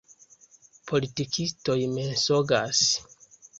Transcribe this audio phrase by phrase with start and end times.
[0.91, 2.85] Politikistoj mensogas.